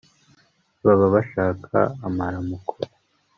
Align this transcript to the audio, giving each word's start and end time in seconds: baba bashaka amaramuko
baba 0.83 1.05
bashaka 1.15 1.77
amaramuko 2.07 2.73